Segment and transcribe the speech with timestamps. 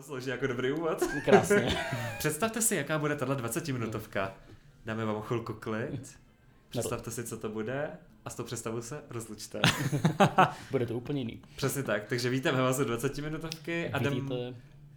[0.00, 1.02] To slouží jako dobrý úvod.
[1.24, 1.76] Krásně.
[2.18, 4.30] Představte si, jaká bude tahle 20-minutovka.
[4.86, 6.18] Dáme vám chvilku klid.
[6.68, 7.90] Představte si, co to bude
[8.24, 9.60] a s tou představou se rozlučte.
[10.70, 11.42] bude to úplně jiný.
[11.56, 14.54] Přesně tak, takže vítáme vás u 20 minutovky a jdem, Vidíte,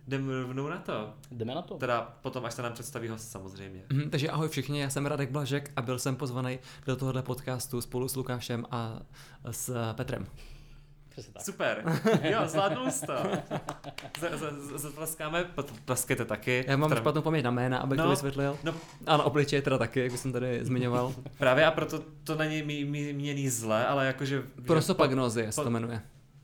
[0.07, 1.13] jdem rovnou na to.
[1.31, 1.77] jdeme na to.
[1.77, 3.83] Teda potom, až se nám představí host samozřejmě.
[3.93, 7.81] Mhm, takže ahoj všichni, já jsem Radek Blažek a byl jsem pozvaný do tohohle podcastu
[7.81, 9.01] spolu s Lukášem a
[9.51, 10.27] s Petrem.
[11.13, 11.43] Přesně tak.
[11.43, 11.83] Super,
[12.23, 13.13] jo, zvládnul jsi to.
[14.75, 15.45] Zatleskáme,
[15.85, 16.65] tleskejte taky.
[16.67, 18.57] Já mám špatnou paměť na jména, abych No, to vysvětlil.
[18.63, 18.73] no.
[19.05, 21.13] A na obličeje teda taky, jak už jsem tady zmiňoval.
[21.37, 24.43] Právě a proto to není mí- mí- míněný zle, ale jakože...
[24.67, 26.01] Prosopagnozie se po- to jmenuje.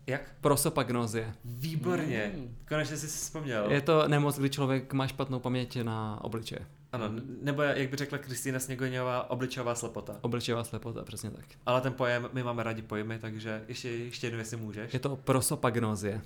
[0.08, 0.22] Jak?
[0.42, 1.34] Prosopagnozie.
[1.46, 2.32] Výborně.
[2.36, 2.56] Mm.
[2.70, 3.72] Konečně jsi si vzpomněl.
[3.72, 6.62] Je to nemoc, kdy člověk má špatnou paměť na obličeje.
[6.92, 7.12] Ano,
[7.42, 10.18] nebo jak by řekla Kristýna Sněgoňová, obličová slepota.
[10.22, 11.46] Obličejová slepota, přesně tak.
[11.66, 14.94] Ale ten pojem, my máme rádi pojmy, takže ještě, ještě jednou, jestli můžeš.
[14.94, 16.22] Je to prosopagnozie.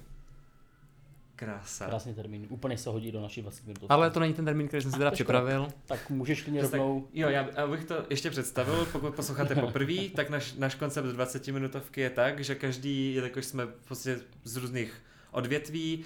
[1.35, 1.85] Krása.
[1.85, 2.47] Krásný termín.
[2.49, 3.85] Úplně se hodí do naší vlastní minuty.
[3.89, 5.67] Ale to není ten termín, který jsem si teda připravil.
[5.85, 7.07] Tak můžeš klidně Tak, rovnou...
[7.13, 12.01] jo, já abych to ještě představil, pokud posloucháte poprvé, tak náš, náš koncept 20 minutovky
[12.01, 15.01] je tak, že každý, jelikož jsme prostě z různých
[15.33, 16.05] odvětví,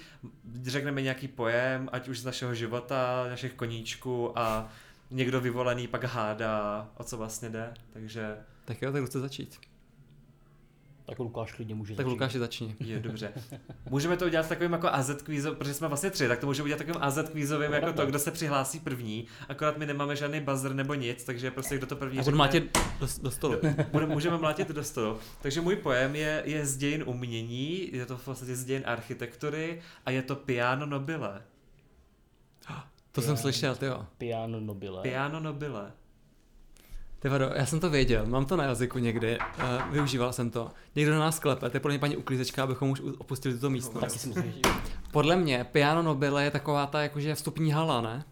[0.62, 4.72] řekneme nějaký pojem, ať už z našeho života, našich koníčků a
[5.10, 9.58] někdo vyvolený pak hádá, o co vlastně jde, takže Tak jo, tak chce začít.
[11.08, 12.12] Tak Lukáš klidně může Tak začít.
[12.12, 12.76] Lukáši začni.
[12.80, 13.32] je dobře.
[13.90, 16.78] Můžeme to udělat takovým jako AZ kvízovým, protože jsme vlastně tři, tak to můžeme udělat
[16.78, 20.94] takovým AZ kvízovým jako to, kdo se přihlásí první, akorát my nemáme žádný buzzer nebo
[20.94, 23.54] nic, takže prostě kdo to první A řekne- mlátit do, do stolu.
[23.92, 25.18] Bude, můžeme mlátit do stolu.
[25.42, 29.80] Takže můj pojem je, je z dějin umění, je to v podstatě z dějin architektury
[30.06, 31.42] a je to piano nobile.
[33.12, 34.06] To jsem slyšel, ty jo.
[34.18, 35.02] Piano Nobile.
[35.02, 35.92] Piano nobile.
[37.20, 40.70] Ty vado, já jsem to věděl, mám to na jazyku někdy, uh, využíval jsem to.
[40.94, 44.24] Někdo na nás klepe, to je podle mě paní uklízečka, abychom už opustili tuto místnost.
[44.24, 44.42] Že...
[45.12, 48.24] Podle mě Piano Nobile je taková ta jakože vstupní hala, ne?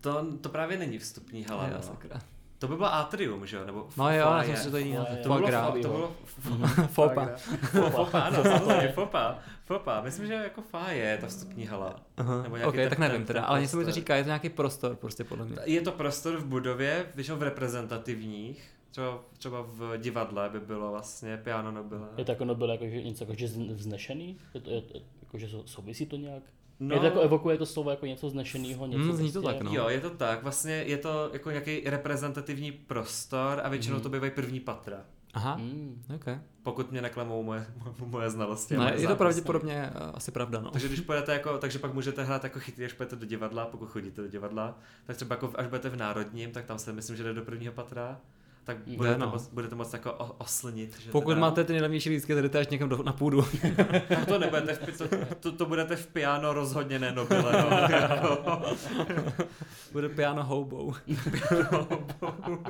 [0.00, 1.70] To, to právě není vstupní hala.
[1.70, 1.82] No.
[1.82, 2.20] sakra.
[2.58, 3.64] To by bylo atrium, že jo?
[3.66, 4.96] Nebo No jo, já jsem si to jiný.
[5.22, 5.72] To bylo, gras.
[5.82, 6.12] to bylo
[6.88, 7.28] Fopa.
[7.90, 9.38] Fopa, ano, samozřejmě, fopa.
[9.64, 11.96] Fopa, myslím, že jako fá je ta vstupní hala.
[12.16, 12.42] Aha.
[12.42, 14.48] Nebo nějaký Ok, ten- tak nevím teda, ale něco mi to říká, je to nějaký
[14.48, 15.56] prostor prostě podle mě.
[15.64, 21.36] Je to prostor v budově, většinou v reprezentativních, třeba, třeba v divadle by bylo vlastně
[21.36, 22.08] piano nobile.
[22.16, 24.36] Je to jako Nobile jako, že něco jako, že zn- vznešený?
[24.54, 24.82] Je to, je,
[25.22, 26.42] jako, že sou- souvisí to nějak?
[26.80, 29.58] No, Je to jako evokuje to slovo jako něco vznešeného, něco Hmm, zní to prostě-
[29.58, 29.74] tak, no.
[29.74, 30.42] Jo, je to tak.
[30.42, 34.96] Vlastně je to jako nějaký reprezentativní prostor a většinou to bývají první patra.
[35.34, 36.02] Aha, Hmm.
[36.14, 36.24] ok.
[36.62, 37.66] Pokud mě neklamou moje,
[38.06, 38.74] moje znalosti.
[38.74, 39.18] No, moje je to zápisy.
[39.18, 40.70] pravděpodobně uh, asi pravda, no.
[40.70, 43.86] Takže když půjdete jako, takže pak můžete hrát jako chytrý, až půjdete do divadla, pokud
[43.88, 47.22] chodíte do divadla, tak třeba jako až budete v Národním, tak tam se myslím, že
[47.22, 48.20] jde do prvního patra,
[48.68, 49.30] tak Jde, budete, no.
[49.30, 51.00] moc, budete moc jako oslnit.
[51.00, 53.42] Že Pokud teda, máte ty nejlevnější lístky, tady jdete až někam do, na půdu.
[54.08, 55.08] Tak to nebudete, v, to,
[55.40, 57.96] to, to, budete v piano rozhodně ne nobile, no.
[57.96, 58.62] Jako,
[59.92, 60.94] Bude piano houbou.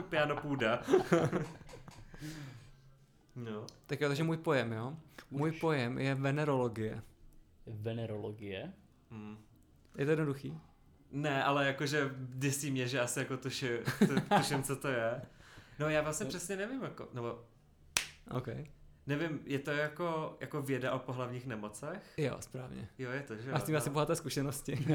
[0.08, 0.82] piano půda.
[3.37, 3.66] No.
[3.87, 4.97] Tak jo, takže můj pojem, jo.
[5.31, 7.03] Můj pojem je venerologie.
[7.66, 8.72] Venerologie.
[9.10, 9.37] Hmm.
[9.98, 10.58] Je to jednoduchý?
[11.12, 15.22] Ne, ale jakože děsí mě, že asi jako tuši, tu, tuším, co to je.
[15.78, 17.44] No já vlastně přesně nevím, jako, nebo
[18.31, 18.49] OK.
[19.08, 22.02] Nevím, je to jako, jako věda o pohlavních nemocech?
[22.16, 22.88] Jo, správně.
[22.98, 23.54] Jo, je to, že jo.
[23.56, 23.78] A s tím no.
[23.78, 24.86] asi bohaté zkušenosti.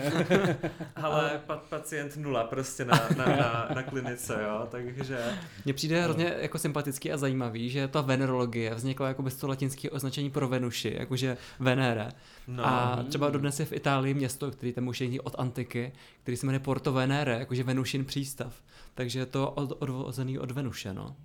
[0.95, 5.37] Ale pa, pacient nula prostě na, na, na, na klinice, jo, takže...
[5.65, 9.91] Mně přijde hrozně jako sympatický a zajímavý, že ta venerologie vznikla jako bez toho latinského
[9.95, 12.09] označení pro Venuši, jakože Venere.
[12.47, 16.37] No, A třeba dodnes je v Itálii město, který tam už je od antiky, který
[16.37, 18.53] se jmenuje Porto Venere, jakože Venušin přístav.
[18.93, 21.15] Takže je to od, odvozený od Venuše, no.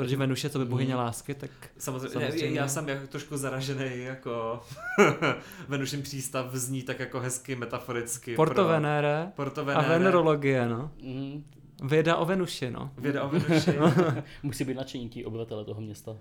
[0.00, 2.60] Protože Venuše, co by bohyně lásky, tak samozřejmě, samozřejmě.
[2.60, 4.60] já jsem jako trošku zaražený, jako
[5.68, 8.36] Venušin přístav zní tak jako hezky metaforicky.
[8.36, 9.88] Porto pro- Venere Porto a Venere.
[9.88, 10.90] venerologie, no.
[11.02, 11.44] Mm.
[11.82, 12.90] Věda o Venuši, no.
[12.98, 13.70] Věda o Venuši.
[14.42, 16.16] Musí být nadšení ti obyvatele toho města.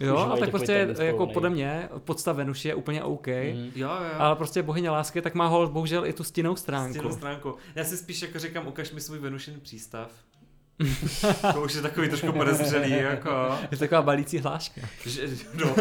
[0.00, 3.70] Jo, a tak prostě jako podle mě podsta Venuši je úplně OK, Mm.
[3.74, 4.18] Jo, jo.
[4.18, 6.92] ale prostě bohyně lásky tak má hol bohužel i tu stinnou stránku.
[6.94, 7.54] Stěnou stránku.
[7.74, 10.10] Já si spíš jako říkám, ukaž mi svůj Venušin přístav.
[11.52, 14.80] to už je takový trošku podezřelý, jako, Je to taková balící hláška.
[15.06, 15.74] že, no,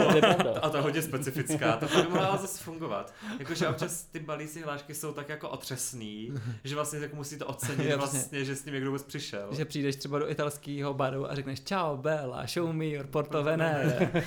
[0.61, 3.13] a to je hodně specifická, to by mohla zase fungovat.
[3.39, 6.33] Jakože občas ty balící hlášky jsou tak jako otřesný,
[6.63, 9.47] že vlastně tak musíte ocenit Jo, vlastně, že s ním někdo vůbec přišel.
[9.51, 14.11] Že přijdeš třeba do italského baru a řekneš Ciao Bella, show me your Porto Venere.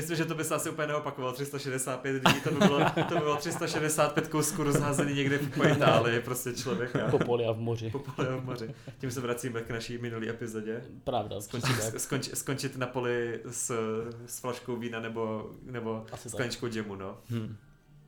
[0.00, 1.32] Myslím, že to by se asi úplně neopakovalo.
[1.32, 6.52] 365 lidí, to by bylo, to by bylo 365 kousků rozházený někde po Itálii, prostě
[6.52, 7.08] člověka.
[7.10, 7.90] Po poli a v moři.
[7.90, 8.74] Po poli a v moři.
[8.98, 10.84] Tím se vracíme k naší minulý epizodě.
[11.04, 11.40] Pravda.
[11.40, 13.72] Skončit, skonč, skončit na poli s,
[14.26, 16.32] s flaškou vína nebo, nebo Asi tak.
[16.32, 17.18] skleničkou džemu, no.
[17.30, 17.56] Hm.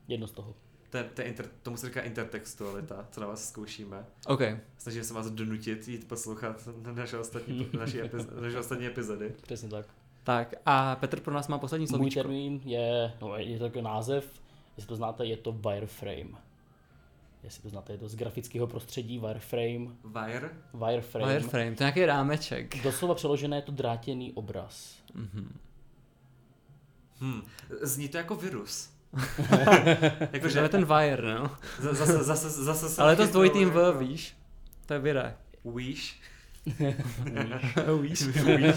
[0.07, 0.55] Jedno z toho.
[0.89, 4.05] To je inter, tomu se říká intertextualita, co na vás zkoušíme.
[4.27, 4.41] OK,
[4.77, 9.33] Snažíme se vás donutit jít poslouchat naše ostatní, naši epiz, naše ostatní epizody.
[9.41, 9.85] Přesně tak.
[10.23, 12.19] Tak a Petr pro nás má poslední Můj slovíčko.
[12.19, 14.41] termín je, no je to takový název,
[14.77, 16.39] jestli to znáte, je to wireframe.
[17.43, 19.87] Jestli to znáte, je to z grafického prostředí wireframe.
[20.05, 20.49] Wire?
[20.87, 21.33] Wireframe.
[21.33, 22.83] Wireframe, to je nějaký rámeček.
[22.83, 24.95] Doslova přeložené je to drátěný obraz.
[25.13, 25.57] Mhm.
[27.21, 27.41] Hm.
[27.81, 28.89] Zní to jako virus.
[30.31, 31.51] Jakože je ten wire, no.
[31.79, 34.37] za- zase, zase, zase se Ale je to s dvojitým V, jako- víš?
[34.85, 35.35] To je vire.
[35.75, 36.21] Víš?
[38.01, 38.23] Víš?
[38.27, 38.75] Víš?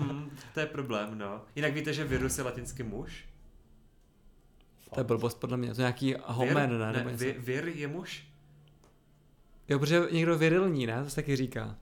[0.00, 1.40] hm, to je problém, no.
[1.56, 3.24] Jinak víte, že virus je latinsky muž?
[4.94, 6.92] To je blbost podle mě, to je nějaký homen, ne?
[6.92, 7.24] ne Nebo něco.
[7.24, 8.24] vi, vir je muž?
[9.68, 11.04] Jo, protože někdo virilní, ne?
[11.04, 11.76] To se taky říká.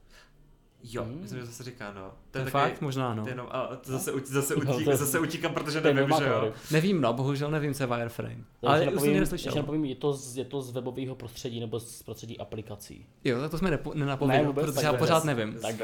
[0.83, 1.17] Jo, Hmm.
[1.21, 2.11] myslím, že to se říká, no.
[2.31, 2.81] To je taky- fakt?
[2.81, 3.27] Možná, no.
[3.27, 6.51] Jenom, a to zase, zase, No, utík, to je- zase utíkám, protože nevím, že jo.
[6.71, 8.35] Nevím, no, bohužel nevím, co je wireframe.
[8.61, 9.47] Já Ale už jsem neslyšel.
[9.49, 13.05] ještě napovím, je to, z, je to z webového prostředí nebo z prostředí aplikací.
[13.23, 15.53] Jo, tak to jsme nepo, nenapověděli, Ne, vůbec, protože tak já pořád nevím.
[15.61, 15.75] Tak.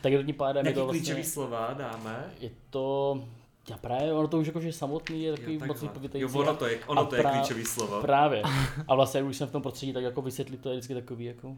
[0.00, 2.24] Takže tím pádem je Jaký to klíčový vlastně, slova dáme?
[2.40, 3.20] je to,
[3.70, 5.88] já právě, ono to už jakože samotný je takový Jo, moc takhle.
[5.88, 6.36] vypovídající.
[6.36, 8.00] Jo, ono to je, ono to je klíčový slovo.
[8.00, 8.42] Právě.
[8.88, 11.56] A vlastně, už jsem v tom prostředí, tak jako vysvětlit to je vždycky takový jako...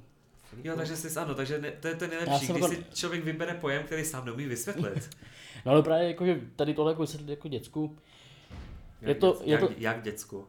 [0.64, 3.24] Jo, takže jsi, ano, takže ne, to je to Já nejlepší, když to- si člověk
[3.24, 5.10] vybere pojem, který sám neumí vysvětlit.
[5.66, 7.96] No ale právě jakože tady tohle jako vysvětlit jako děcku,
[9.02, 10.46] Je Jak to- je jak, to- jak děcku.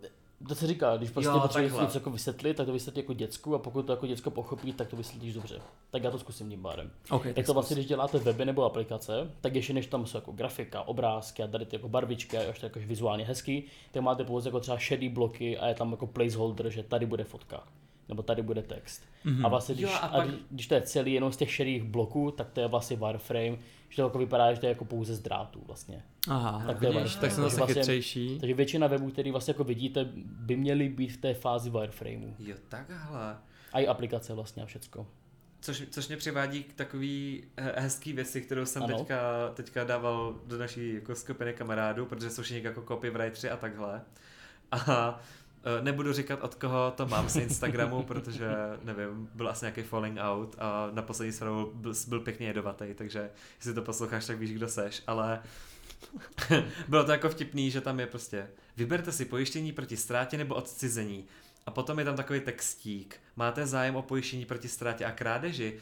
[0.48, 1.86] to se říká, když prostě Jo, potřebuješ takhle.
[1.88, 4.88] něco jako vysvětlit, tak to vysvětlí jako děcku a pokud to jako děcko pochopí, tak
[4.88, 5.62] to vysvětlíš dobře.
[5.92, 6.92] Tak já to zkusím tím pádem.
[7.10, 10.32] Okay, Tak to vlastně, když děláte weby nebo aplikace, tak ještě než tam jsou jako
[10.32, 14.50] grafika, obrázky a tady ty jako barvičky a ještě jako vizuálně hezký, tak máte pouze
[14.50, 17.64] jako třeba šedý bloky a je tam jako placeholder, že tady bude fotka.
[18.10, 19.04] Nebo tady bude text.
[19.26, 19.46] Mm-hmm.
[19.46, 21.52] A vlastně, když, Jo, a a pak- když, když to je celý jenom z těch
[21.52, 23.58] šedých bloků, tak to je vlastně wireframe,
[23.90, 26.04] že to jako vypadá, že to je jako pouze z drátů vlastně.
[26.28, 28.38] Aha, Tak to je vidíš, vlastně- tak jsem zase vlastně- chytřejší.
[28.40, 32.34] Takže většina webů, které vlastně jako vidíte, by měly být v té fázi wireframeu.
[32.40, 33.38] Jo, takhle.
[33.74, 35.08] A i aplikace vlastně a všecko.
[35.62, 38.98] Což, což mě přivádí k takový he- hezký věci, kterou jsem Ano.
[38.98, 44.02] teďka, teďka dával do naší jako skupiny kamarádů, protože jsou všichni jako copywriteri a takhle.
[44.72, 45.20] A
[45.82, 48.50] nebudu říkat, od koho to mám z Instagramu, protože
[48.84, 53.30] nevím, byl asi nějaký falling out a na poslední stranu byl, byl pěkně jedovatý, takže
[53.56, 55.42] jestli to posloucháš, tak víš, kdo seš, ale
[56.88, 61.26] bylo to jako vtipný, že tam je prostě vyberte si pojištění proti ztrátě nebo odcizení
[61.66, 63.20] a potom je tam takový textík.
[63.36, 65.80] Máte zájem o pojištění proti ztrátě a krádeži?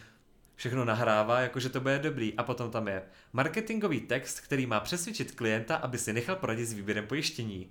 [0.56, 2.34] Všechno nahrává, jakože to bude dobrý.
[2.34, 6.74] A potom tam je marketingový text, který má přesvědčit klienta, aby si nechal poradit s
[6.74, 7.70] výběrem pojištění.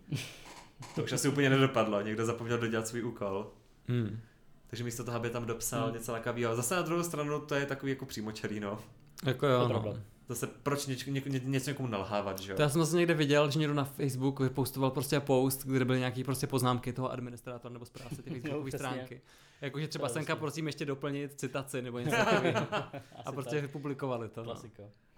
[0.94, 3.50] To už asi úplně nedopadlo, někdo zapomněl dodělat svůj úkol.
[3.88, 4.20] Hmm.
[4.66, 5.94] Takže místo toho, aby tam dopsal Hmm.
[5.94, 6.56] něco takového.
[6.56, 8.78] Zase na druhou stranu to je takový jako přímočarý, no.
[9.24, 9.94] Jako To jo, je no.
[10.28, 12.56] Zase proč něč, ně, ně, něco někomu nalhávat, že jo?
[12.56, 15.98] To já jsem zase někde viděl, že někdo na Facebook vypostoval prostě post, kde byly
[15.98, 19.20] nějaký prostě poznámky toho administrátora nebo správce té Facebookové stránky.
[19.60, 22.66] Jakože třeba To Senka, vlastně- prosím ještě doplnit citaci nebo něco takového.
[23.26, 23.62] A prostě tak.
[23.62, 24.44] vypublikovali to.
[24.44, 24.54] No.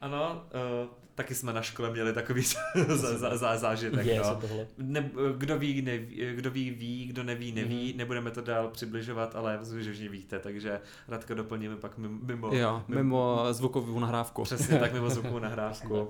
[0.00, 0.42] Ano,
[0.82, 2.42] uh, taky jsme na škole měli takový
[2.88, 4.40] za, za, za, zážitek, no.
[4.78, 7.98] Ne, kdo ví, neví, kdo ví, ví, kdo neví, neví, Mhm.
[7.98, 12.54] nebudeme to dál přibližovat, ale myslím, že všichni víte, takže Radko doplníme pak mimo, mimo
[12.54, 14.42] Jo, mimo zvukovou nahrávku.
[14.44, 16.08] přesně tak mimo zvukovou nahrávku.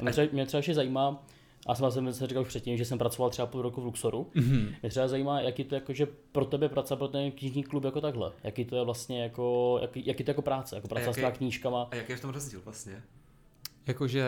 [0.00, 1.22] Mě třeba, mě třeba ještě zajímá,
[1.66, 4.30] a jsem jsem se říkal už předtím, že jsem pracoval třeba půl roku v Luxoru.
[4.34, 4.74] Mhm.
[4.82, 8.32] Mě třeba zajímá, jaký to jakože pro tebe pracovat pro ten knižní klub jako takhle.
[8.44, 11.36] Jaký to je vlastně jako, jaký, jaký to jako práce, jako pracovat s jaký- těma
[11.38, 11.88] knížkama.
[11.90, 13.02] A jaký je v tom rozdíl vlastně?
[13.86, 14.24] Jakože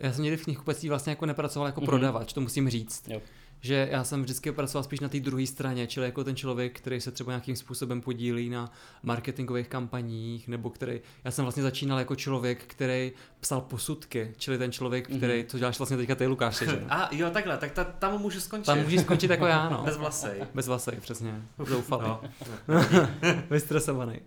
[0.00, 1.86] já jsem někdy v knihkupectví vlastně jako nepracoval jako Mhm.
[1.86, 3.08] prodavač, to musím říct.
[3.08, 3.20] Jo.
[3.62, 7.00] Že já jsem vždycky pracoval spíš na té druhé straně, čili jako ten člověk, který
[7.00, 12.16] se třeba nějakým způsobem podílí na marketingových kampaních, nebo který, já jsem vlastně začínal jako
[12.16, 15.18] člověk, který psal posudky, čili ten člověk, Mhm.
[15.18, 16.84] který, co děláš vlastně teďka ty Lukáši, že?
[16.88, 18.66] A jo, takhle, tak ta, tam můžu skončit.
[18.66, 19.82] Tam můžeš skončit jako já, no.
[19.84, 20.40] Bez vlasej.
[20.54, 21.42] Bez vlasej, přesně.
[21.66, 22.04] Zoufalý.
[22.06, 22.20] No.
[23.50, 24.20] Vystresovaný.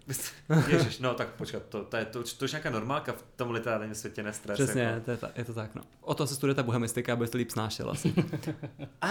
[0.67, 3.95] Ježiš, no tak počkat, to, to, je, to, to už nějaká normálka v tom literárním
[3.95, 4.59] světě nestres.
[4.59, 5.05] Přesně, Jako.
[5.05, 5.81] to je, ta, je to tak, no.
[6.01, 8.13] O to se studuje ta bohemistika, aby to líp snášel asi.
[9.01, 9.07] A,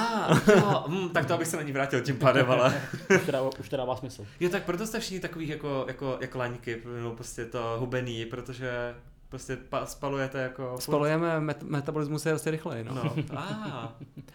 [0.56, 2.82] jo, hm, tak to abych se na ní vrátil tím pádem, ale...
[3.20, 4.26] Už dává, už to dává smysl.
[4.40, 8.94] Jo, tak proto jste všichni takových jako, jako, jako laňky, no prostě to hubený, protože
[9.28, 10.76] prostě pa, spalujete jako...
[10.78, 12.94] Spalujeme, met- metabolismus je prostě rychleji, no.
[12.94, 13.92] No, a,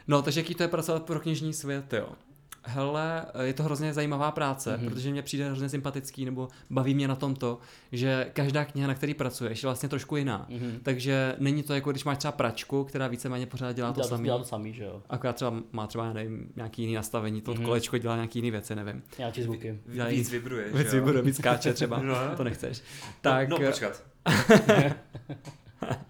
[0.08, 2.10] No, takže jaký to je pracovat pro knižní svět, jo.
[2.70, 4.86] Hele, je to hrozně zajímavá práce, Mhm.
[4.86, 4.90] mm-hmm.
[4.90, 7.60] protože mě přijde hrozně sympatický, nebo baví mě na tom to,
[7.92, 10.46] že každá kniha, na který pracuješ, je vlastně trošku jiná.
[10.50, 10.80] Mhm.
[10.84, 14.10] Takže není to jako když máš třeba pračku, která víceméně pořád dělá to Dělá to,
[14.16, 14.24] samé.
[14.24, 15.02] dělá to samý, že jo.
[15.10, 17.62] Akorát třeba má třeba, já nevím, nějaký jiný nastavení, to Mhm.
[17.62, 17.66] mm-hmm.
[17.66, 19.04] kolečko dělá nějaký jiný věci, nevím.
[19.18, 19.80] Nějaký zvuky.
[19.86, 21.02] Dělají- Víc vibruje, jo?
[21.04, 22.16] bude víc skáče třeba, No.
[22.38, 22.82] to nechceš.
[23.22, 24.04] Tak, No, no počkat.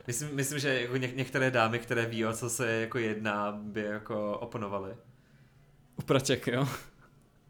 [0.08, 3.82] myslím, myslím, že jako něk- některé dámy, které ví, o co se jako jedná, by
[3.84, 4.92] jako oponovaly.
[5.98, 6.68] U praček, jo.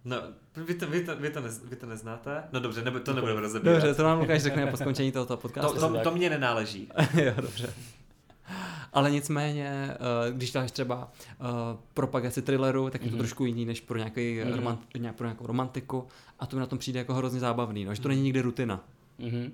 [0.06, 0.18] No,
[0.56, 2.44] vy to, vy to, vy to, nez, vy to neznáte?
[2.51, 3.75] No dobře, nebo, to nebudeme rozebírat.
[3.75, 5.80] Dobře, to nám Lukáš řekne po skončení tohoto to, podcastu.
[5.80, 6.89] to, to mě nenáleží.
[7.24, 7.74] jo, dobře.
[8.94, 11.34] Ale nicméně, eh, když dáš třeba eh,
[11.94, 13.20] propagaci thrilleru, tak je to Mhm.
[13.20, 14.54] trošku jiný než pro, nějaký Mhm.
[14.54, 16.08] romant, nějak, pro nějakou romantiku
[16.39, 18.84] a to mi na tom přijde jako hrozně zábavný, no, že to není nikdy rutina.
[19.20, 19.51] Mhm.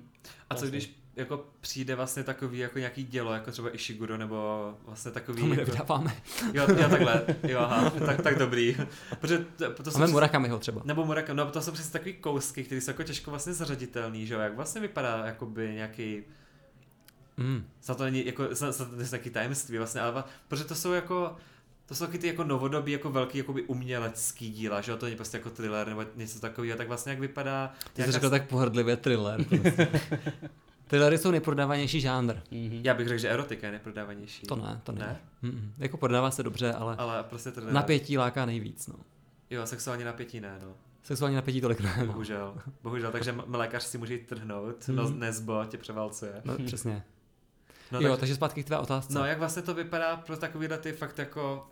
[0.50, 5.10] A co když jako přijde vlastně takový jako nějaký dělo, jako třeba Ishiguro, nebo vlastně
[5.12, 5.40] takový...
[5.42, 6.16] To my jako, nevydáváme.
[6.52, 8.76] jo, jo, takhle, jo, aha, tak, tak dobrý.
[9.20, 10.82] Protože to, to jsou Máme přes- Murakamiho třeba.
[10.84, 14.34] Nebo Murakami, no to jsou přesně takový kousky, které jsou jako těžko vlastně zařaditelný, že
[14.34, 16.22] jo, jak vlastně vypadá jakoby nějaký
[17.36, 17.64] Mm.
[17.80, 20.92] Snad to není jako, snad, snad to není nějaký tajemství vlastně, ale protože to jsou
[20.92, 21.36] jako,
[21.86, 25.16] to jsou taky ty jako novodobí, jako velký jakoby umělecký díla, že jo, to není
[25.16, 28.96] prostě jako thriller nebo něco takového, tak vlastně jak vypadá Ty jsi řekl tak pohrdlivě
[28.96, 29.44] thriller.
[29.44, 29.88] Prostě.
[30.86, 32.34] Thrillery jsou nejprodávanější žánr.
[32.50, 32.80] Mhm.
[32.84, 34.46] Já bych řekl, že erotika je nejprodávanější.
[34.46, 34.98] To ne, to ne.
[34.98, 35.20] Ne?
[35.50, 35.70] Mm-mm.
[35.78, 37.74] Jako prodává se dobře, ale Ale prostě thriller.
[37.74, 38.86] napětí láká nejvíc.
[38.86, 38.94] No.
[39.50, 40.68] Jo, sexuální napětí ne, no.
[41.02, 41.94] Sexuální napětí tolik ne.
[41.98, 42.06] No.
[42.06, 42.54] Bohužel.
[42.82, 44.96] Bohužel, takže lékař si může jít trhnout, Mhm.
[44.96, 46.32] no nezbo tě převalcuje.
[46.44, 47.04] no přesně.
[47.92, 49.14] No, jo, tak- takže zpátky k tvé otázce.
[49.18, 51.66] No jak vlastně to vypadá pro takovýhle ty fakt jako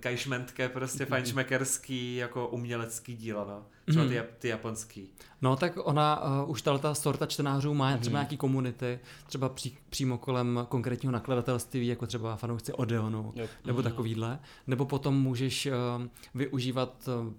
[0.00, 1.08] kajšmentké, prostě Mhm.
[1.10, 3.62] fajnšmekerský jako umělecký díla, no.
[3.88, 4.18] Třeba ty, Mhm.
[4.18, 5.08] jap- ty japonský.
[5.42, 8.22] No tak ona uh, už tato sorta čtenářů má třeba Mhm.
[8.24, 13.46] nějaký komunity, třeba pří, přímo kolem konkrétního nakladatelství, jako třeba fanoušci Odeonu, Jo.
[13.64, 13.90] nebo Mhm.
[13.90, 14.38] takovýhle.
[14.66, 15.72] Nebo potom můžeš uh,
[16.34, 17.32] využívat uh,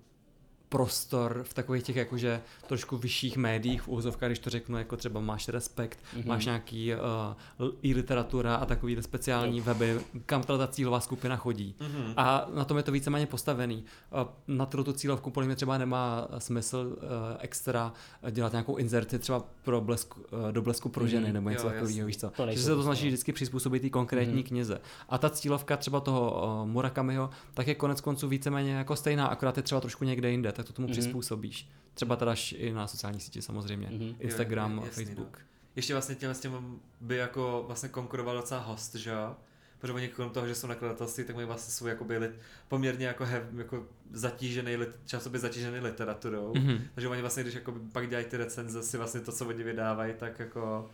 [0.69, 5.19] prostor v takových těch jakože trošku vyšších médiích, v úvozovkách, když to řeknu, jako třeba
[5.19, 6.27] máš Respekt, Mhm.
[6.27, 11.75] máš nějaký uh, i literatura a takový speciální weby, kam ta cílová skupina chodí.
[11.79, 12.13] Mhm.
[12.17, 13.83] A na tom je to víceméně postavený.
[14.11, 17.03] A Na tu tu cílovku podle mě třeba nemá smysl uh,
[17.39, 17.93] extra
[18.31, 21.33] dělat nějakou inzerci třeba pro blesku, uh, do blesku pro ženy Mhm.
[21.33, 22.31] nebo něco takového, víš co.
[22.49, 23.07] Že se to snaží no.
[23.09, 24.43] vždycky přizpůsobit té konkrétní Mhm.
[24.43, 24.81] knize.
[25.09, 29.57] A ta cílovka třeba toho uh, Murakamiho, tak je konec konců víceméně jako stejná, akorát
[29.57, 30.91] je třeba trošku někde jinde, tak to tomu Mhm.
[30.91, 31.69] přizpůsobíš.
[31.93, 33.89] Třeba teda i na sociální sítě samozřejmě.
[33.91, 34.15] Mhm.
[34.19, 35.37] Instagram, Jo, jasný, Facebook.
[35.75, 39.35] Ještě vlastně těm s těm by jako vlastně konkuroval docela host, že jo?
[39.79, 42.31] Protože oni krom toho, že jsou nakladatelství, tak mají vlastně svůj jakoby lit,
[42.67, 46.53] poměrně jako, hev, jako zatížený, lit, časopis zatížený literaturou.
[46.55, 46.77] Mhm.
[46.95, 50.13] Takže oni vlastně, když jakoby pak dělají ty recenze, si vlastně to, co oni vydávají,
[50.13, 50.89] tak jako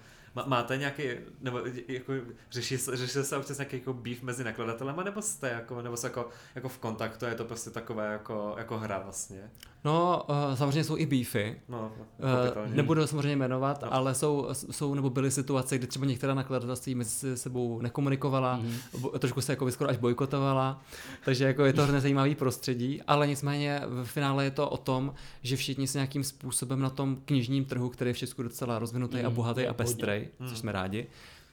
[0.45, 1.03] máte nějaký,
[1.41, 2.13] nebo jako
[2.51, 6.07] řeší, se- řeší se občas nějaký jako beef mezi nakladatelema, nebo jste jako, nebo jste
[6.07, 9.41] jako, jako v kontaktu, je to prostě takové jako, jako hra vlastně.
[9.83, 13.93] No, uh, samozřejmě jsou i beefy, No, Uh, nebudu ho samozřejmě jmenovat, No.
[13.93, 18.75] ale jsou, jsou nebo byly situace, kdy třeba některá nakladatelství mezi sebou nekomunikovala, Mhm.
[18.99, 20.81] bo, trošku se jako skoro až bojkotovala,
[21.25, 25.13] takže jako je to hrozně zajímavý prostředí, ale nicméně v finále je to o tom,
[25.41, 29.19] že všichni se nějakým způsobem na tom knižním trhu, který je v Česku docela rozvinutý
[29.19, 30.25] a Mm, bohatý a hodně.
[30.25, 30.50] Pestrej, Mm.
[30.50, 31.08] což jsme rádi,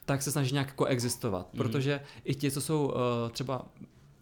[0.05, 1.57] tak se snaží nějak jako existovat, Mm.
[1.57, 3.65] protože i ti, co jsou uh, třeba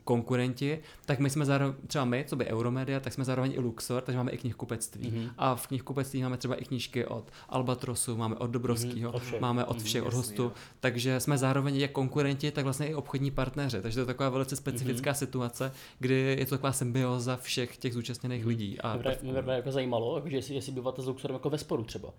[0.04, 4.02] konkurenti, tak my jsme zároveň, třeba my, co by Euromedia, tak jsme zároveň i Luxor,
[4.04, 5.12] takže máme i knihkupectví.
[5.12, 5.30] Mhm.
[5.38, 9.42] A v knihkupectví máme třeba i knížky od Albatrosu, máme od Dobrovského, Mhm, od všech.
[9.42, 12.96] máme od Mhm, všech, od jasný, hostů, takže jsme zároveň jak konkurenti, tak vlastně i
[12.96, 13.82] obchodní partneři.
[13.82, 18.46] Takže to je taková velice specifická situace, kdy je to taková symbioza všech těch zúčastněných
[18.46, 18.82] lidí.
[18.82, 21.84] A Mě mě právě jako zajímalo, že jestli, jestli býváte s Luxorem jako ve sporu
[21.84, 22.10] třeba.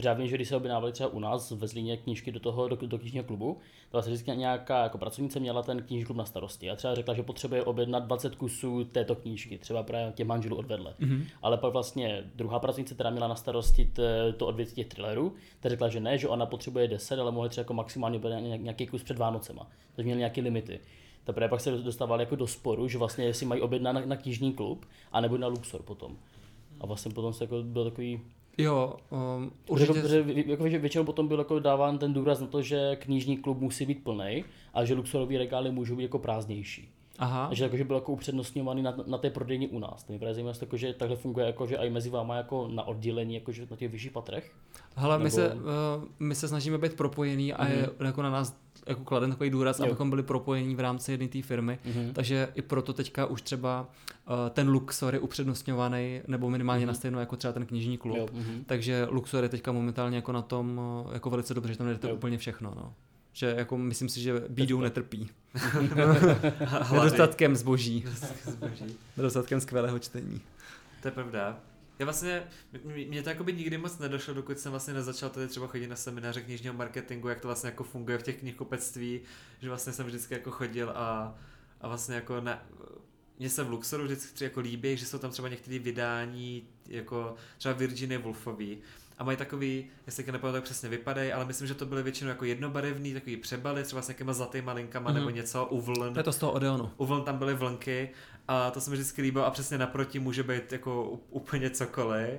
[0.00, 2.68] Protože já vím, že když se objednávali třeba u nás ve Zlíně knížky do toho,
[2.68, 6.24] do, do knižního klubu, to vlastně vždycky nějaká jako pracovnice měla ten knižní klub na
[6.24, 10.56] starosti a třeba řekla, že potřebuje objednat 20 kusů této knížky, třeba pro těch manželů
[10.56, 10.94] odvedle.
[11.00, 11.24] Mm-hmm.
[11.42, 15.68] Ale pak vlastně druhá pracovnice, která měla na starosti t- to odvětví těch thrillerů, ta
[15.68, 18.18] řekla, že ne, že ona potřebuje 10, ale mohli třeba jako maximálně
[18.56, 19.66] nějaký kus před Vánocema.
[19.96, 20.80] Takže měli nějaké limity.
[21.24, 24.52] Teprve pak se dostávali jako do sporu, že vlastně jestli mají objednat na, na knižní
[24.52, 26.16] klub, anebo na Luxor potom.
[26.80, 28.20] A vlastně potom se jako byl takový...
[28.58, 29.92] Jo, um, Určitě...
[29.92, 33.36] Protože, protože, jako, že většinou potom byl jako dáván ten důraz na to, že knižní
[33.36, 36.88] klub musí být plný a že Luxorový regály můžou být jako prázdnější.
[37.20, 40.04] Aha, A že jakože byl jako upřednostňovaný na, na té prodejně u nás.
[40.04, 42.82] To mi právě zajímavé, jako, že takhle funguje jako, že i mezi váma jako na
[42.82, 44.52] oddělení, jakože na těch vyšších patrech.
[44.96, 45.60] hele, my, nebo- se, uh,
[46.18, 49.86] my se snažíme být propojení a je jako na nás jako kladen takový důraz, Mhm.
[49.86, 49.90] Jo.
[49.92, 51.78] abychom byli propojení v rámci jedné té firmy.
[51.84, 52.12] Mhm.
[52.12, 53.80] Takže i proto teďka už třeba
[54.28, 58.16] uh, ten Luxor je upřednostňovaný, nebo minimálně na stejno jako třeba ten knižní klub.
[58.16, 58.64] Jo, mhm.
[58.66, 62.08] Takže Luxor je teďka momentálně jako na tom uh, jako velice dobře, že tam jdete
[62.08, 62.14] Jo.
[62.14, 62.72] úplně všechno.
[62.76, 62.92] No.
[63.40, 65.30] Že jako myslím si, že bídou netrpí.
[66.92, 68.04] Nedostatkem zboží,
[68.44, 68.96] Zboží.
[69.16, 70.40] nedostatkem skvělého čtení.
[71.02, 71.60] To je pravda.
[71.98, 72.42] Já vlastně,
[72.84, 75.96] mě to jako by nikdy moc nedošlo, dokud jsem vlastně nezačal tady třeba chodit na
[75.96, 79.20] semináře knižního marketingu, jak to vlastně jako funguje v těch knihkupectví,
[79.60, 81.34] že vlastně jsem vždycky jako chodil a,
[81.80, 82.62] a vlastně jako na,
[83.38, 87.74] mně se v Luxoru vždycky jako líbí, že jsou tam třeba některé vydání, jako třeba
[87.74, 88.78] Virginie Woolfový,
[89.20, 92.28] a mají takový, jestli si nepamatuju, jak přesně vypadají, ale myslím, že to byly většinou
[92.28, 95.18] jako jednobarevný, takový přebaly, třeba s nějakýma zlatýma linkama Mhm.
[95.18, 96.12] nebo něco, u vln.
[96.14, 96.90] To je to z toho Odeonu.
[96.96, 98.10] U vln tam byly vlnky
[98.48, 102.30] a to se mi vždycky líbilo a přesně naproti může být jako úplně cokoliv,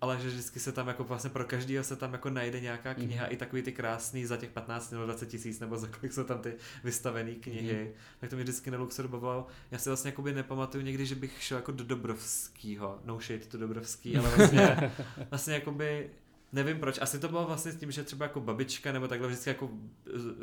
[0.00, 3.06] ale že vždycky se tam jako vlastně pro každýho se tam jako najde nějaká Mhm.
[3.06, 6.24] kniha, i takový ty krásný za těch 15 nebo 20 tisíc, nebo za kolik jsou
[6.24, 7.92] tam ty vystavené knihy, Mhm.
[8.20, 9.46] tak to mě vždycky na Luxoru bavilo.
[9.70, 13.58] Já si vlastně jakoby nepamatuju někdy, že bych šel jako do Dobrovskýho, no shade to
[13.58, 14.92] Dobrovský, ale vlastně,
[15.30, 16.10] vlastně jakoby
[16.52, 19.50] Nevím proč, asi to bylo vlastně s tím, že třeba jako babička nebo takhle vždycky
[19.50, 19.70] jako,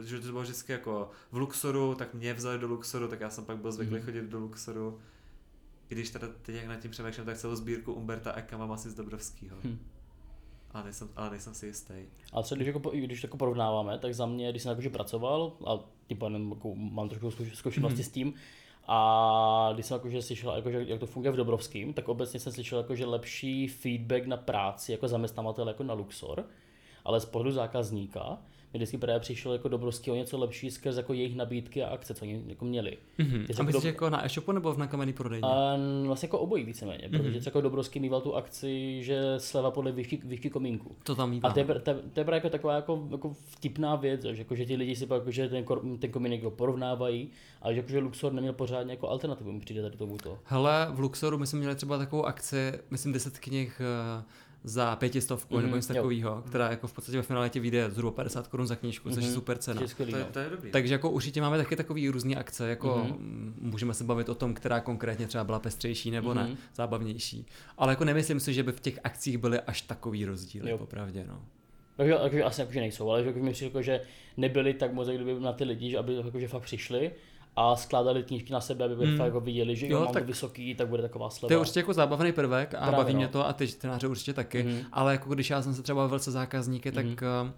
[0.04, 3.46] že to bylo vždycky jako v Luxoru, tak mě vzali do Luxoru, tak já jsem
[3.46, 4.06] pak byl zvyklý Mhm.
[4.06, 5.00] chodit do Luxoru.
[5.90, 8.90] I když teda teď jak nad tím přemýšlím, tak celou sbírku Umberta Eka mám asi
[8.90, 9.58] z Dobrovského.
[9.64, 9.80] Hm.
[10.72, 11.94] Ale, nejsem, ale nejsem si jistý.
[12.34, 15.54] A co když, jako, když to jako porovnáváme, tak za mě, když jsem jakože pracoval,
[15.68, 18.04] a tím pádem jako mám trošku zkuš- zkušenosti Mhm.
[18.04, 18.34] s tím,
[18.88, 22.78] a když jsem jakože slyšel, jakože, jak to funguje v Dobrovském, tak obecně jsem slyšel
[22.80, 26.46] jakože lepší feedback na práci jako zaměstnavatel jako na Luxor,
[27.06, 28.38] ale z pohledu zákazníka
[28.76, 32.14] mi vždycky právě přišel jako Dobrovský o něco lepší skrz jako jejich nabídky a akce,
[32.14, 32.98] co oni jako měli.
[33.18, 33.30] Mhm.
[33.32, 35.48] Jsi A jako myslíš do- jako na e-shopu nebo v nakamený prodejně?
[35.48, 37.42] A vlastně jako obojí víceméně, protože Mhm.
[37.46, 40.96] jako Dobrovský mýval tu akci, že sleva podle výšky, výšky komínku.
[41.04, 41.54] To tam A mývám.
[41.54, 41.80] to je, to,
[42.14, 45.06] to je právě jako taková jako, jako vtipná věc, že, jako, že ti lidi si
[45.06, 45.66] pak jako, že ten,
[46.00, 47.30] ten komínek jako porovnávají,
[47.62, 50.40] ale že, jako, že Luxor neměl pořádně jako alternativu, mi přijde tady tomuto.
[50.44, 53.82] Hele, v Luxoru my jsme měli třeba takovou akci, myslím 10 knih
[54.20, 54.24] eh,
[54.68, 55.96] za pětistovku Mhm, nebo něco jo.
[55.96, 59.24] takového, která jako v podstatě ve finále ti vyjde zhruba 50 korun za knížku, což
[59.24, 59.34] je Mhm.
[59.34, 59.82] super cena.
[59.82, 60.72] je skvělý, To je, to je dobrý.
[60.72, 63.12] Takže jako určitě máme taky takový různé akce, jako Mhm.
[63.12, 66.58] mm, můžeme se bavit o tom, která konkrétně třeba byla pestřejší nebo ne, Mhm.
[66.76, 67.46] zábavnější.
[67.78, 70.78] Ale jako nemyslím si, že by v těch akcích byly až takový rozdíly, Jo.
[70.78, 71.42] popravdě, no.
[71.98, 74.02] Takže, takže asi jakože nejsou, ale že jako mi jako, že
[74.38, 77.12] nebyli tak moc, kdyby na ty lidi, že aby jako, že fakt přišli
[77.56, 79.14] a skládali knížky na sebe, aby Hmm.
[79.14, 79.20] mm.
[79.22, 80.28] jako viděli, že Jo, jo, mám tak- tak...
[80.28, 81.48] vysoký, tak bude taková sleva.
[81.48, 83.18] To je určitě jako zábavný prvek a Právě, baví no.
[83.20, 84.78] mě to a ty čtenáře určitě taky, Mhm.
[84.92, 87.16] ale jako když já jsem se třeba bavil se zákazníky, tak Mhm.
[87.48, 87.52] eh,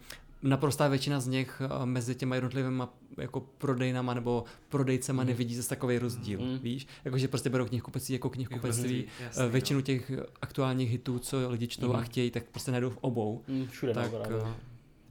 [0.44, 2.84] naprostá většina z nich eh, mezi těma jednotlivými
[3.18, 5.28] jako prodejnama nebo prodejcema Mhm.
[5.28, 6.60] nevidí zase takový rozdíl, Mhm.
[6.60, 6.88] víš?
[7.06, 9.06] Jakože prostě berou knihkupectví jako knihkupectví.
[9.24, 9.82] Jasný, Eh, Většinu no.
[9.84, 10.12] těch
[10.42, 12.06] aktuálních hitů, co lidi čtou a Mhm.
[12.06, 13.42] chtějí, tak prostě najdou v obou.
[13.48, 14.12] Mm, všude Tak,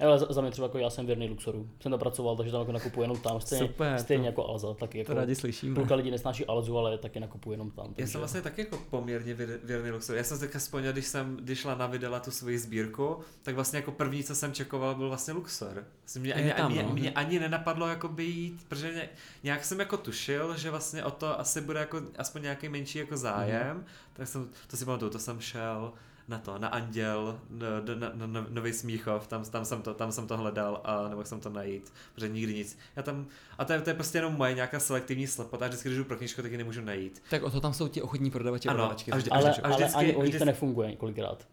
[0.00, 1.68] Ale za, za mě třeba jako já jsem věrný Luxoru.
[1.80, 3.40] Jsem tam pracoval, takže tam jako nakupuji jenom tam.
[3.40, 5.74] Stejně, Super, stejně to- jako Alza, taky To jako rádi slyšíme.
[5.74, 7.86] půlka lidí nesnáší Alzu, ale taky nakupuji jenom tam.
[7.86, 10.16] Já takže- jsem vlastně taky jako poměrně věr- věrný Luxor.
[10.16, 13.76] Já jsem teďka vzpomněl, když jsem když šla na vydala tu svoji sbírku, tak vlastně
[13.78, 15.84] jako první, co jsem čekoval, byl vlastně Luxor.
[16.02, 16.92] Vlastně mě, Je ani, tam, ani, no.
[16.92, 19.08] mě ani nenapadlo jako by jít, protože ně,
[19.42, 23.16] nějak jsem jako tušil, že vlastně o to asi bude jako aspoň nějaký menší jako
[23.16, 25.92] zájem, tak jsem, to si pamatuju, to jsem šel
[26.28, 30.12] na to, na Anděl, na, na, na, na Nový Smíchov, tam, tam, jsem to, tam
[30.12, 32.78] jsem to hledal a nemohl jsem to najít, protože nikdy nic.
[32.96, 33.26] Já tam,
[33.58, 36.04] a to je, to je prostě jenom moje nějaká selektivní slepota, a vždycky, když jdu
[36.04, 37.22] pro knížku, tak ji nemůžu najít.
[37.30, 39.12] Tak o to tam jsou ti ochotní prodavači a Ano, prodavačky.
[39.12, 41.48] a vždy- takže- ale, vždy- a ale vždycky- ani u nich vždycky- to nefunguje několikrát.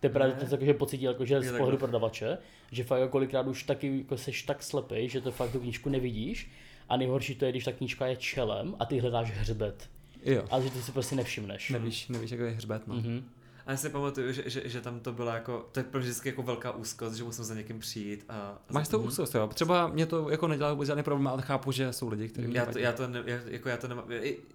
[0.00, 1.58] To je právě to, jakože pocítil, jakože Je z takhle.
[1.58, 2.38] pohledu prodavače,
[2.72, 5.88] že fakt jako kolikrát už taky jako seš tak slepý, že to fakt tu knížku
[5.88, 6.50] nevidíš
[6.88, 9.88] a nejhorší to je, když ta knížka je čelem a ty hledáš hřbet.
[10.24, 11.70] Jo, A že ty si prostě nevšimneš.
[11.70, 12.94] nevíš, nevíš, jak je hřbet, no.
[12.94, 13.24] Mhm.
[13.66, 16.28] A já si pamatuju, že, že, že tam to byla jako, to je pro vždycky
[16.28, 18.34] jako velká úzkost, že musím za někým přijít a...
[18.34, 19.46] a Máš to úzkost, jo.
[19.54, 22.66] Třeba mě to jako nedělá vůbec žádný problém, ale chápu, že jsou lidi, kteří já
[22.66, 24.04] to, já to, ne, já, jako já to nemám,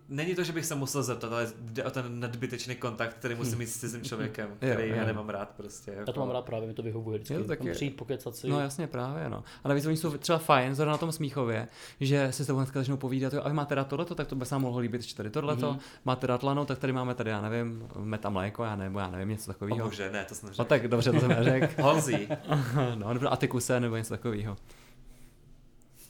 [0.09, 3.57] není to, že bych se musel zeptat, ale jde o ten nadbytečný kontakt, který musím
[3.57, 4.95] mít s cizím člověkem, který jo.
[4.95, 5.91] já nemám rád prostě.
[5.91, 6.01] Jako.
[6.09, 7.33] Já to mám rád právě, mi to vyhovuje vždycky.
[7.33, 8.49] Je to taky- přijít, pokecat si.
[8.49, 9.43] No jasně, právě, no.
[9.63, 11.67] A navíc oni jsou třeba fajn, zrovna na tom Smíchově,
[11.99, 14.35] že si s tebou hnedka začnou povídat, jo, a vy máte rád tohleto, tak to
[14.35, 15.79] by se vám mohlo líbit ještě tady tohleto, Mhm.
[16.05, 19.29] máte rád lano, tak tady máme tady, já nevím, meta mléko, já nevím, já nevím,
[19.29, 19.89] něco takového.
[19.89, 20.69] bože, ne, to jsem No neřekl.
[20.69, 21.67] tak dobře, to jsem neřekl.
[21.83, 22.27] Honzi,
[22.95, 24.57] no, nebo Atikuse nebo něco takového.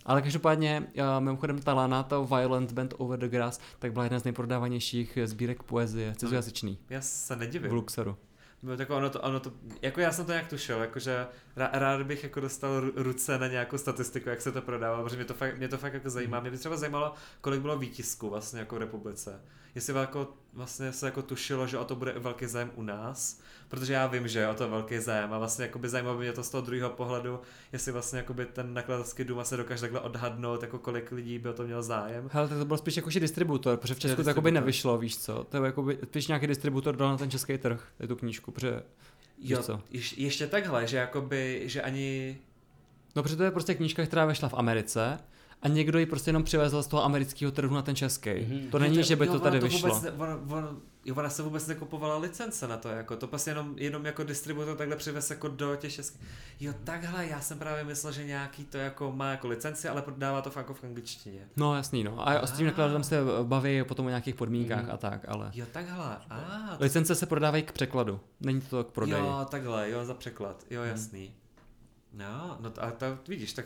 [0.06, 4.20] Ale každopádně, uh, mimochodem ta Lana, ta Violent Band Over the Grass, tak byla jedna
[4.20, 7.72] z nejprodávanějších sbírek poezie, cizojazyčný, já se v nedivím.
[7.72, 8.18] Luxoru.
[8.64, 9.52] No, tak ono to, ono to,
[9.82, 13.78] jako já jsem to nějak tušil, jakože rád bych jako dostal ru- ruce na nějakou
[13.78, 16.40] statistiku, jak se to prodává, protože mě to fakt, mě to fakt jako zajímá.
[16.40, 19.42] Mě by třeba zajímalo, kolik bylo výtisků vlastně jako v republice.
[19.76, 23.94] Jestli jako, vlastně se jako tušilo, že o to bude velký zájem u nás, protože
[23.94, 26.34] já vím, že je o to velký zájem a vlastně jako by zajímalo by mě
[26.34, 27.40] to z toho druhého pohledu,
[27.72, 31.50] jestli vlastně jako by ten nakladatelský dům se dokáže takhle odhadnout, jako kolik lidí by
[31.50, 32.30] o to měl zájem.
[32.32, 35.44] Hele, tak to byl spíš jakože distributor, protože v Česku to jakoby nevyšlo, víš co,
[35.44, 38.84] to je jakoby, spíš nějaký distributor dal na ten český trh, tu knížku, protože,
[39.42, 39.82] Jo, co.
[39.92, 42.38] ješ, ještě takhle, že jakoby, že ani
[43.16, 45.20] No, protože to je prostě knížka, která vešla v Americe
[45.62, 48.30] a někdo ji prostě jenom přivezl z toho amerického trhu na ten český.
[48.30, 48.68] Mhm.
[48.72, 50.02] To není, že by jo, to tady vůbec vyšlo.
[50.02, 53.74] Ne, ona, ona, jo, ona se vůbec nekupovala licence na to, jako to prostě jenom,
[53.78, 56.22] jenom jako distributor takhle přivez jako do těch českých.
[56.60, 60.42] Jo, takhle, já jsem právě myslel, že nějaký to jako má jako licenci, ale prodává
[60.42, 61.48] to fakt jako v angličtině.
[61.58, 62.28] No jasný, no.
[62.30, 64.92] A s tím nakladatelem se baví potom o nějakých podmínkách Mhm.
[64.92, 65.52] a tak, ale...
[65.54, 69.24] Jo, takhle, a to Licence se prodávají k překladu, není to k prodeji.
[69.24, 71.34] Jo, takhle, jo, za překlad, jo, jasný.
[72.14, 73.66] No, no to- a to vidíš, tak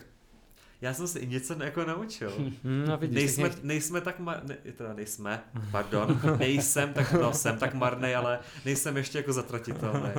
[0.80, 2.32] já jsem se i něco jako naučil.
[2.64, 4.40] Hmm, no vidíš, Nejsme, tak nejsme tak mar...
[4.44, 10.10] Ne, teda nejsme, pardon, nejsem tak, no jsem tak marnej, ale nejsem ještě jako zatratitelný.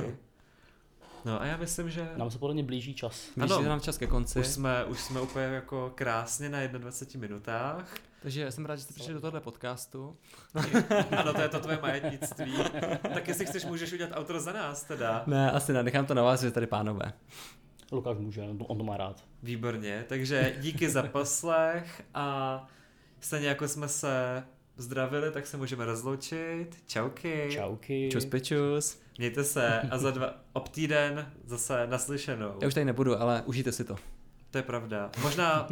[1.24, 3.26] No a já myslím, že Nám se podle mě blíží čas.
[3.36, 3.68] Blíží Ano.
[3.68, 7.94] nám čas ke konci, už jsme, už jsme úplně jako krásně na 21 minutách.
[8.22, 10.16] takže jsem rád, že jste přišli do tohle podcastu.
[11.18, 12.54] Ano, to je to tvoje majetnictví.
[13.14, 15.22] Tak jestli chceš, můžeš udělat autor za nás teda.
[15.26, 17.12] Ne, asi ne, nechám to na vás, že tady pánové.
[17.92, 19.24] Lukáš může, on to- on to má rád.
[19.42, 22.66] Výborně, takže díky za poslech a
[23.20, 24.44] stejně jako jsme se
[24.76, 26.76] zdravili, tak se můžeme rozloučit.
[26.86, 27.48] Čauky.
[27.52, 28.08] Čauky.
[28.12, 29.00] Čus pičus.
[29.18, 32.52] Mějte se a za dva, ob týden zase naslyšenou.
[32.62, 33.96] Já už tady nebudu, ale užijte si to.
[34.50, 35.10] To je pravda.
[35.22, 35.68] Možná,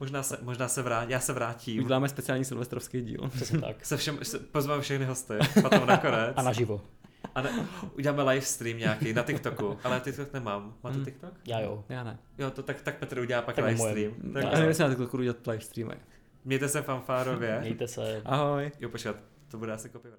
[0.00, 1.88] možná se, možná se vrátí, já se vrátím.
[1.88, 3.28] dáme speciální silvestrovský díl.
[3.28, 3.84] Přesně tak.
[3.86, 6.32] Se všem, se, pozvám všechny hosty, potom nakonec.
[6.36, 6.80] A naživo.
[7.34, 10.74] A ne, uděláme live stream nějaký na TikToku, ale já TikTok nemám.
[10.82, 11.04] Máte Hmm.
[11.04, 11.34] TikTok?
[11.46, 11.84] Já jo.
[11.88, 12.18] Já ne.
[12.38, 13.92] Jo, to tak, tak Petr udělá pak Tak live moje.
[13.92, 14.32] stream.
[14.32, 15.94] Tak, Já nevím, jestli na TikToku udělat live streamy.
[16.44, 17.60] Mějte se fanfárově.
[17.60, 18.22] Mějte se.
[18.24, 18.70] Ahoj.
[18.80, 19.16] Jo, počkat,
[19.50, 20.18] to bude asi copyright.